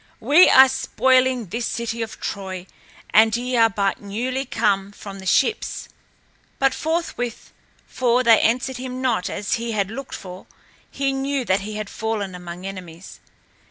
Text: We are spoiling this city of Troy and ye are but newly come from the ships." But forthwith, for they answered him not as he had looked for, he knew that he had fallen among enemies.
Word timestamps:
We 0.19 0.49
are 0.49 0.67
spoiling 0.67 1.45
this 1.49 1.67
city 1.67 2.01
of 2.01 2.19
Troy 2.19 2.65
and 3.13 3.35
ye 3.37 3.55
are 3.55 3.69
but 3.69 4.01
newly 4.01 4.45
come 4.45 4.91
from 4.91 5.19
the 5.19 5.27
ships." 5.27 5.89
But 6.57 6.73
forthwith, 6.73 7.53
for 7.85 8.23
they 8.23 8.41
answered 8.41 8.77
him 8.77 8.99
not 9.03 9.29
as 9.29 9.53
he 9.61 9.73
had 9.73 9.91
looked 9.91 10.15
for, 10.15 10.47
he 10.89 11.13
knew 11.13 11.45
that 11.45 11.59
he 11.61 11.75
had 11.75 11.87
fallen 11.87 12.33
among 12.33 12.65
enemies. 12.65 13.19